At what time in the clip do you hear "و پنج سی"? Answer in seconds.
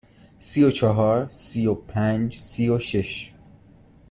1.67-2.69